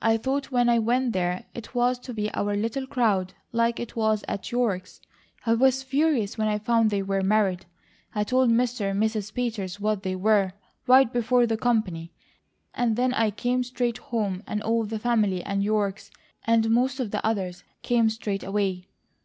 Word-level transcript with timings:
I 0.00 0.18
thought 0.18 0.52
when 0.52 0.68
I 0.68 0.78
went 0.78 1.12
there 1.12 1.44
it 1.52 1.74
was 1.74 1.98
to 1.98 2.14
be 2.14 2.32
our 2.32 2.54
little 2.54 2.86
crowd 2.86 3.34
like 3.50 3.80
it 3.80 3.96
was 3.96 4.22
at 4.28 4.52
York's. 4.52 5.00
I 5.46 5.54
was 5.54 5.82
furious 5.82 6.38
when 6.38 6.46
I 6.46 6.60
found 6.60 6.90
they 6.90 7.02
were 7.02 7.22
married. 7.22 7.66
I 8.14 8.22
told 8.22 8.50
Mr. 8.50 8.92
and 8.92 9.02
Mrs. 9.02 9.34
Peters 9.34 9.80
what 9.80 10.04
they 10.04 10.14
were, 10.14 10.52
right 10.86 11.12
before 11.12 11.44
the 11.44 11.56
company, 11.56 12.12
and 12.72 12.94
then 12.94 13.12
I 13.12 13.32
came 13.32 13.64
straight 13.64 13.98
home 13.98 14.44
and 14.46 14.62
all 14.62 14.84
the 14.84 15.00
family, 15.00 15.42
and 15.42 15.60
York's, 15.64 16.12
and 16.46 16.70
most 16.70 17.00
of 17.00 17.10
the 17.10 17.26
others, 17.26 17.64
came 17.82 18.10
straight 18.10 18.44
away. 18.44 18.86